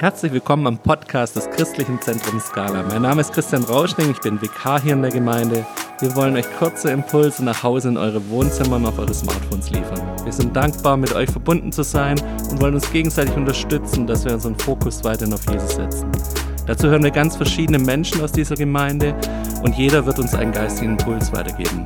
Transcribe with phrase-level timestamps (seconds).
[0.00, 2.84] Herzlich willkommen am Podcast des Christlichen Zentrums Scala.
[2.84, 5.66] Mein Name ist Christian Rauschning, ich bin Vikar hier in der Gemeinde.
[5.98, 10.00] Wir wollen euch kurze Impulse nach Hause in eure Wohnzimmer und auf eure Smartphones liefern.
[10.22, 12.16] Wir sind dankbar, mit euch verbunden zu sein
[12.48, 16.12] und wollen uns gegenseitig unterstützen, dass wir unseren Fokus weiterhin auf Jesus setzen.
[16.68, 19.16] Dazu hören wir ganz verschiedene Menschen aus dieser Gemeinde
[19.64, 21.84] und jeder wird uns einen geistigen Impuls weitergeben.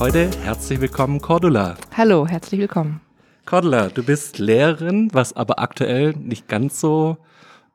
[0.00, 1.76] Heute herzlich willkommen, Cordula.
[1.96, 3.00] Hallo, herzlich willkommen.
[3.46, 7.16] Cordula, du bist Lehrerin, was aber aktuell nicht ganz so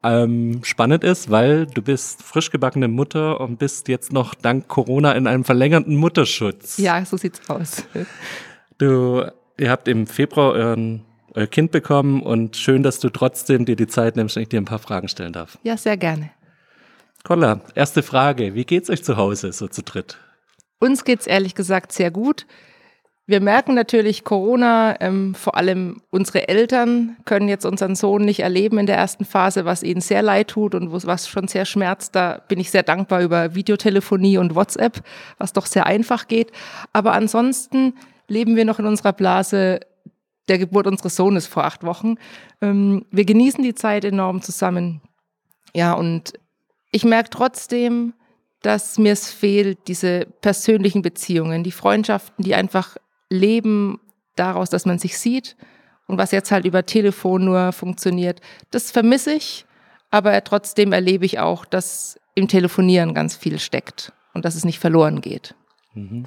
[0.03, 5.11] ähm, spannend ist, weil du bist frisch gebackene Mutter und bist jetzt noch dank Corona
[5.13, 6.77] in einem verlängerten Mutterschutz.
[6.77, 7.83] Ja, so sieht's aus.
[8.77, 9.23] Du,
[9.57, 13.87] ihr habt im Februar euren, euer Kind bekommen und schön, dass du trotzdem dir die
[13.87, 15.57] Zeit nimmst und ich dir ein paar Fragen stellen darf.
[15.63, 16.31] Ja, sehr gerne.
[17.25, 18.55] Cordula, erste Frage.
[18.55, 20.17] Wie geht's euch zu Hause so zu dritt?
[20.79, 22.45] Uns geht's ehrlich gesagt sehr gut.
[23.29, 28.79] Wir merken natürlich Corona, ähm, vor allem unsere Eltern können jetzt unseren Sohn nicht erleben
[28.79, 32.15] in der ersten Phase, was ihnen sehr leid tut und was schon sehr schmerzt.
[32.15, 35.03] Da bin ich sehr dankbar über Videotelefonie und WhatsApp,
[35.37, 36.51] was doch sehr einfach geht.
[36.91, 37.93] Aber ansonsten
[38.27, 39.81] leben wir noch in unserer Blase
[40.47, 42.15] der Geburt unseres Sohnes vor acht Wochen.
[42.61, 45.01] Ähm, wir genießen die Zeit enorm zusammen.
[45.75, 46.33] Ja, und
[46.89, 48.13] ich merke trotzdem,
[48.63, 52.97] dass mir es fehlt, diese persönlichen Beziehungen, die Freundschaften, die einfach
[53.29, 53.99] leben
[54.35, 55.55] daraus, dass man sich sieht
[56.07, 58.41] und was jetzt halt über Telefon nur funktioniert.
[58.71, 59.65] Das vermisse ich,
[60.09, 64.79] aber trotzdem erlebe ich auch, dass im Telefonieren ganz viel steckt und dass es nicht
[64.79, 65.55] verloren geht.
[65.93, 66.25] Mhm.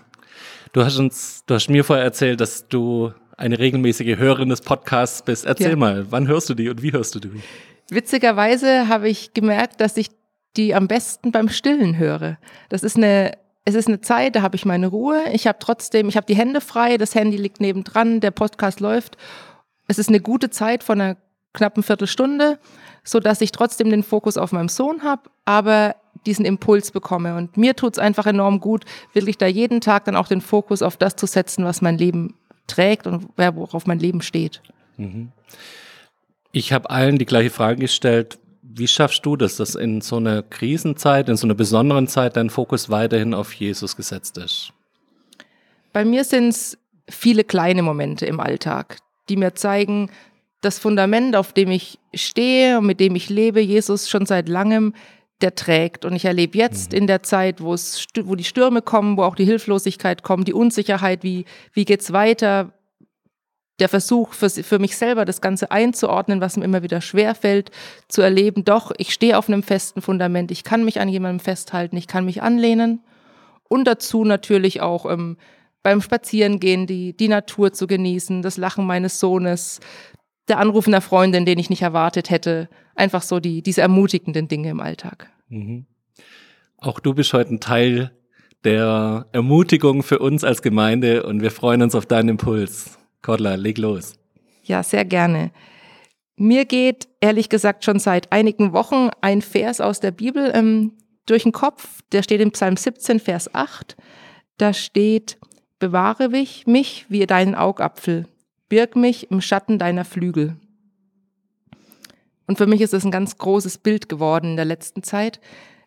[0.72, 5.22] Du hast uns, du hast mir vorher erzählt, dass du eine regelmäßige Hörerin des Podcasts
[5.22, 5.44] bist.
[5.44, 5.76] Erzähl ja.
[5.76, 7.30] mal, wann hörst du die und wie hörst du die?
[7.90, 10.10] Witzigerweise habe ich gemerkt, dass ich
[10.56, 12.38] die am besten beim Stillen höre.
[12.68, 13.32] Das ist eine
[13.64, 15.22] es ist eine Zeit, da habe ich meine Ruhe.
[15.32, 19.16] Ich habe trotzdem, ich habe die Hände frei, das Handy liegt nebendran, der Podcast läuft.
[19.86, 21.16] Es ist eine gute Zeit von einer
[21.52, 22.58] knappen Viertelstunde,
[23.04, 27.36] so dass ich trotzdem den Fokus auf meinem Sohn habe, aber diesen Impuls bekomme.
[27.36, 30.82] Und mir tut es einfach enorm gut, wirklich da jeden Tag dann auch den Fokus
[30.82, 34.62] auf das zu setzen, was mein Leben trägt und worauf mein Leben steht.
[34.96, 35.30] Mhm.
[36.52, 38.38] Ich habe allen die gleiche Frage gestellt
[38.74, 42.50] wie schaffst du das, dass in so einer Krisenzeit, in so einer besonderen Zeit dein
[42.50, 44.72] Fokus weiterhin auf Jesus gesetzt ist?
[45.92, 46.78] Bei mir sind es
[47.08, 50.10] viele kleine Momente im Alltag, die mir zeigen,
[50.62, 54.94] das Fundament, auf dem ich stehe und mit dem ich lebe, Jesus schon seit langem,
[55.40, 56.04] der trägt.
[56.04, 56.98] Und ich erlebe jetzt mhm.
[56.98, 60.54] in der Zeit, wo es, wo die Stürme kommen, wo auch die Hilflosigkeit kommt, die
[60.54, 62.72] Unsicherheit, wie, wie geht's weiter,
[63.82, 67.72] der Versuch für, für mich selber, das Ganze einzuordnen, was mir immer wieder schwerfällt,
[68.06, 71.96] zu erleben, doch, ich stehe auf einem festen Fundament, ich kann mich an jemandem festhalten,
[71.96, 73.00] ich kann mich anlehnen.
[73.68, 75.36] Und dazu natürlich auch ähm,
[75.82, 79.80] beim Spazierengehen die, die Natur zu genießen, das Lachen meines Sohnes,
[80.46, 82.68] der Anruf einer Freundin, den ich nicht erwartet hätte.
[82.94, 85.28] Einfach so die, diese ermutigenden Dinge im Alltag.
[85.48, 85.86] Mhm.
[86.78, 88.12] Auch du bist heute ein Teil
[88.62, 92.98] der Ermutigung für uns als Gemeinde und wir freuen uns auf deinen Impuls.
[93.22, 94.14] Cordula, leg los.
[94.64, 95.50] Ja, sehr gerne.
[96.36, 100.92] Mir geht ehrlich gesagt schon seit einigen Wochen ein Vers aus der Bibel ähm,
[101.26, 102.02] durch den Kopf.
[102.12, 103.96] Der steht im Psalm 17, Vers 8.
[104.56, 105.38] Da steht,
[105.78, 108.26] bewahre mich, mich wie deinen Augapfel,
[108.68, 110.56] birg mich im Schatten deiner Flügel.
[112.46, 115.40] Und für mich ist es ein ganz großes Bild geworden in der letzten Zeit.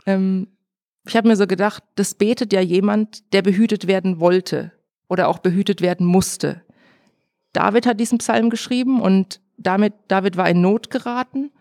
[0.06, 0.48] Ähm,
[1.08, 4.72] ich habe mir so gedacht, das betet ja jemand, der behütet werden wollte
[5.08, 6.65] oder auch behütet werden musste.
[7.56, 11.52] David hat diesen Psalm geschrieben und damit, David war in Not geraten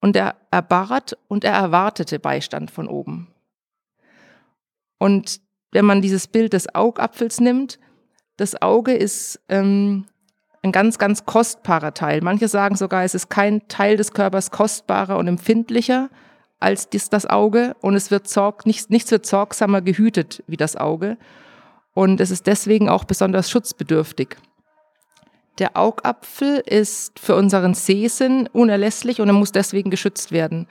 [0.00, 3.28] und er erbat und er erwartete Beistand von oben.
[4.98, 5.40] Und
[5.72, 7.78] wenn man dieses Bild des Augapfels nimmt,
[8.36, 10.06] das Auge ist ähm,
[10.62, 12.20] ein ganz, ganz kostbarer Teil.
[12.20, 16.10] Manche sagen sogar, es ist kein Teil des Körpers kostbarer und empfindlicher
[16.60, 20.76] als dies, das Auge und es wird sorg, nichts, nichts wird sorgsamer gehütet wie das
[20.76, 21.16] Auge.
[21.94, 24.36] Und es ist deswegen auch besonders schutzbedürftig.
[25.58, 30.68] Der Augapfel ist für unseren Sehsinn unerlässlich und er muss deswegen geschützt werden.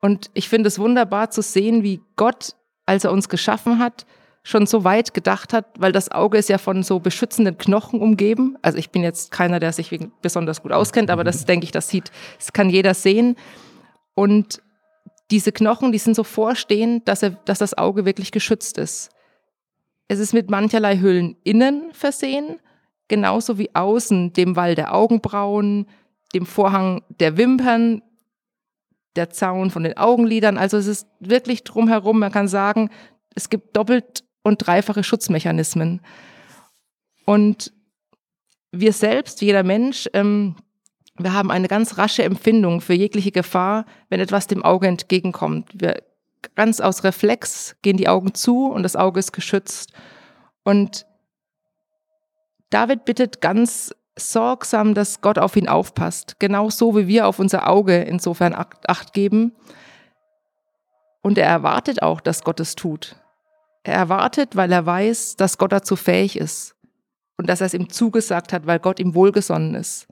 [0.00, 2.56] Und ich finde es wunderbar zu sehen, wie Gott,
[2.86, 4.06] als er uns geschaffen hat,
[4.42, 8.58] schon so weit gedacht hat, weil das Auge ist ja von so beschützenden Knochen umgeben.
[8.62, 11.88] Also ich bin jetzt keiner, der sich besonders gut auskennt, aber das denke ich, das
[11.88, 13.36] sieht, das kann jeder sehen.
[14.14, 14.60] Und
[15.30, 19.10] diese Knochen, die sind so vorstehend, dass, er, dass das Auge wirklich geschützt ist.
[20.08, 22.58] Es ist mit mancherlei Hüllen innen versehen
[23.08, 25.86] genauso wie außen dem Wall der Augenbrauen,
[26.34, 28.02] dem Vorhang der Wimpern,
[29.16, 30.56] der Zaun von den Augenlidern.
[30.56, 32.90] Also es ist wirklich drumherum, man kann sagen,
[33.34, 36.00] es gibt doppelt und dreifache Schutzmechanismen.
[37.26, 37.72] Und
[38.72, 40.56] wir selbst, jeder Mensch, ähm,
[41.18, 45.70] Wir haben eine ganz rasche Empfindung für jegliche Gefahr, wenn etwas dem Auge entgegenkommt.
[45.74, 46.02] Wir
[46.54, 49.92] ganz aus Reflex gehen die Augen zu und das Auge ist geschützt.
[50.64, 51.06] Und
[52.72, 58.02] David bittet ganz sorgsam, dass Gott auf ihn aufpasst, genauso wie wir auf unser Auge
[58.02, 59.52] insofern Acht geben.
[61.22, 63.16] Und er erwartet auch, dass Gott es tut.
[63.84, 66.74] Er erwartet, weil er weiß, dass Gott dazu fähig ist
[67.36, 70.06] und dass er es ihm zugesagt hat, weil Gott ihm wohlgesonnen ist.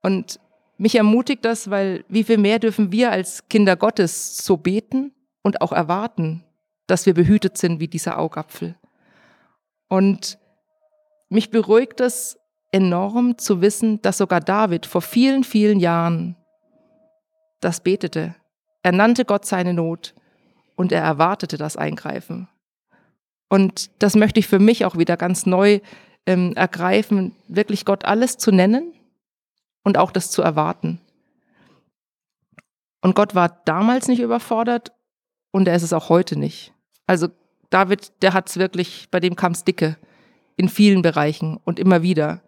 [0.00, 0.40] Und
[0.76, 5.12] mich ermutigt das, weil wie viel mehr dürfen wir als Kinder Gottes so beten
[5.42, 6.44] und auch erwarten,
[6.86, 8.76] dass wir behütet sind wie dieser Augapfel.
[9.88, 10.38] Und
[11.28, 12.38] mich beruhigt es
[12.72, 16.36] enorm zu wissen, dass sogar David vor vielen, vielen Jahren
[17.60, 18.34] das betete.
[18.82, 20.14] Er nannte Gott seine Not
[20.76, 22.48] und er erwartete das Eingreifen.
[23.48, 25.80] Und das möchte ich für mich auch wieder ganz neu
[26.26, 28.92] ähm, ergreifen, wirklich Gott alles zu nennen
[29.82, 31.00] und auch das zu erwarten.
[33.00, 34.92] Und Gott war damals nicht überfordert
[35.50, 36.74] und er ist es auch heute nicht.
[37.06, 37.28] Also
[37.70, 39.96] David, der hat es wirklich, bei dem kam es dicke
[40.58, 42.42] in vielen Bereichen und immer wieder.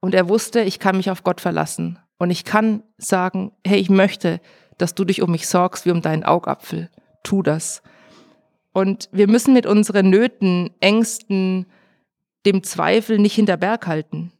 [0.00, 1.98] Und er wusste, ich kann mich auf Gott verlassen.
[2.18, 4.40] Und ich kann sagen, hey, ich möchte,
[4.78, 6.90] dass du dich um mich sorgst wie um deinen Augapfel.
[7.22, 7.82] Tu das.
[8.72, 11.66] Und wir müssen mit unseren Nöten, Ängsten,
[12.46, 14.32] dem Zweifel nicht hinter Berg halten.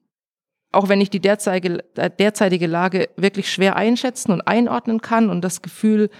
[0.72, 5.42] Auch wenn ich die derzeitige, äh, derzeitige Lage wirklich schwer einschätzen und einordnen kann und
[5.42, 6.10] das Gefühl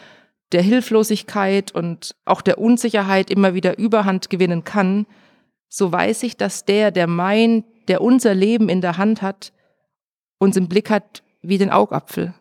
[0.52, 5.06] der Hilflosigkeit und auch der Unsicherheit immer wieder Überhand gewinnen kann,
[5.76, 9.52] so weiß ich, dass der, der mein, der unser Leben in der Hand hat,
[10.38, 12.32] uns im Blick hat wie den Augapfel.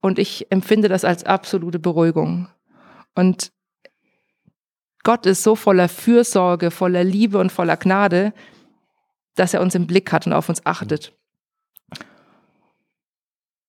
[0.00, 2.48] Und ich empfinde das als absolute Beruhigung.
[3.14, 3.52] Und
[5.02, 8.32] Gott ist so voller Fürsorge, voller Liebe und voller Gnade,
[9.34, 11.12] dass er uns im Blick hat und auf uns achtet.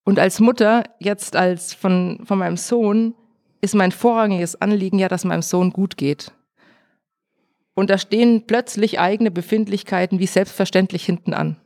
[0.06, 3.16] Und als Mutter, jetzt als von, von meinem Sohn,
[3.60, 6.32] ist mein vorrangiges Anliegen ja, dass meinem Sohn gut geht.
[7.76, 11.60] Und da stehen plötzlich eigene Befindlichkeiten wie selbstverständlich hinten an.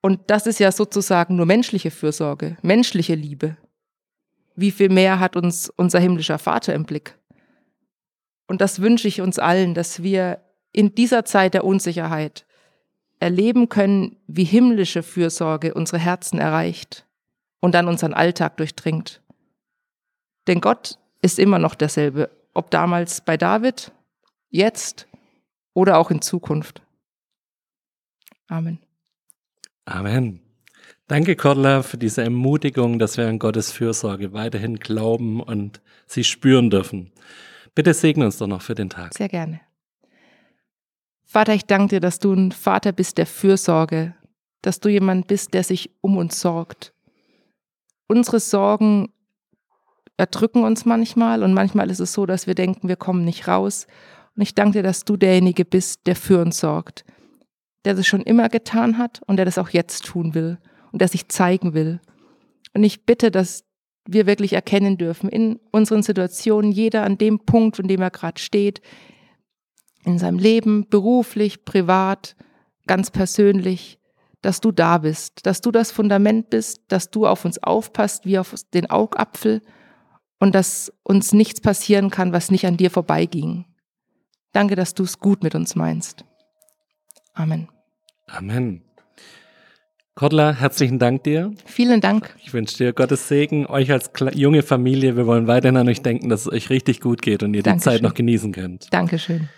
[0.00, 3.56] Und das ist ja sozusagen nur menschliche Fürsorge, menschliche Liebe.
[4.54, 7.18] Wie viel mehr hat uns unser himmlischer Vater im Blick?
[8.46, 10.42] Und das wünsche ich uns allen, dass wir
[10.72, 12.44] in dieser Zeit der Unsicherheit
[13.20, 17.06] erleben können, wie himmlische Fürsorge unsere Herzen erreicht
[17.60, 19.22] und dann unseren Alltag durchdringt.
[20.48, 23.92] Denn Gott ist immer noch derselbe, ob damals bei David
[24.52, 25.08] jetzt
[25.74, 26.82] oder auch in Zukunft.
[28.46, 28.78] Amen.
[29.84, 30.40] Amen.
[31.08, 36.70] Danke, Cordula, für diese Ermutigung, dass wir an Gottes Fürsorge weiterhin glauben und sie spüren
[36.70, 37.10] dürfen.
[37.74, 39.14] Bitte segne uns doch noch für den Tag.
[39.14, 39.60] Sehr gerne.
[41.24, 44.14] Vater, ich danke dir, dass du ein Vater bist der Fürsorge,
[44.60, 46.92] dass du jemand bist, der sich um uns sorgt.
[48.06, 49.12] Unsere Sorgen
[50.18, 53.86] erdrücken uns manchmal und manchmal ist es so, dass wir denken, wir kommen nicht raus.
[54.36, 57.04] Und ich danke dir, dass du derjenige bist, der für uns sorgt,
[57.84, 60.58] der das schon immer getan hat und der das auch jetzt tun will
[60.92, 62.00] und der sich zeigen will.
[62.74, 63.64] Und ich bitte, dass
[64.06, 68.40] wir wirklich erkennen dürfen in unseren Situationen, jeder an dem Punkt, von dem er gerade
[68.40, 68.80] steht,
[70.04, 72.34] in seinem Leben, beruflich, privat,
[72.86, 74.00] ganz persönlich,
[74.40, 78.38] dass du da bist, dass du das Fundament bist, dass du auf uns aufpasst wie
[78.38, 79.62] auf den Augapfel
[80.40, 83.64] und dass uns nichts passieren kann, was nicht an dir vorbeiging.
[84.52, 86.24] Danke, dass du es gut mit uns meinst.
[87.34, 87.68] Amen.
[88.26, 88.82] Amen.
[90.14, 91.52] Kordla, herzlichen Dank dir.
[91.64, 92.36] Vielen Dank.
[92.38, 95.16] Ich wünsche dir Gottes Segen, euch als junge Familie.
[95.16, 97.92] Wir wollen weiterhin an euch denken, dass es euch richtig gut geht und ihr Dankeschön.
[97.92, 98.92] die Zeit noch genießen könnt.
[98.92, 99.48] Dankeschön.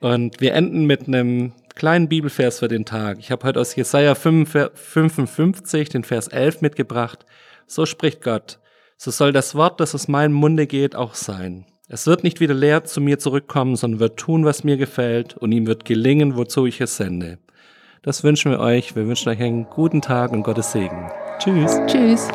[0.00, 3.18] Und wir enden mit einem kleinen Bibelvers für den Tag.
[3.20, 7.24] Ich habe heute aus Jesaja 55, den Vers 11 mitgebracht.
[7.68, 8.58] So spricht Gott.
[8.96, 11.64] So soll das Wort, das aus meinem Munde geht, auch sein.
[11.88, 15.50] Es wird nicht wieder leer zu mir zurückkommen, sondern wird tun, was mir gefällt, und
[15.50, 17.38] ihm wird gelingen, wozu ich es sende.
[18.02, 18.94] Das wünschen wir euch.
[18.94, 21.10] Wir wünschen euch einen guten Tag und Gottes Segen.
[21.38, 21.80] Tschüss.
[21.86, 22.28] Tschüss.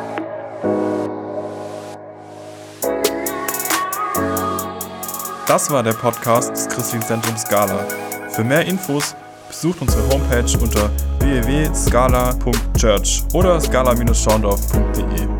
[5.46, 7.86] Das war der Podcast des Christlichen Zentrums Scala.
[8.28, 9.16] Für mehr Infos
[9.48, 10.90] besucht unsere Homepage unter
[11.20, 15.37] www.scala.church oder scala-schaundorf.de.